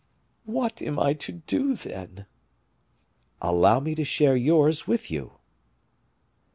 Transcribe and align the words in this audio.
"What 0.45 0.81
am 0.81 0.97
I 0.97 1.13
to 1.13 1.31
do, 1.31 1.75
then?" 1.75 2.25
"Allow 3.39 3.81
me 3.81 3.93
to 3.93 4.03
share 4.03 4.35
yours 4.35 4.87
with 4.87 5.11
you." 5.11 5.33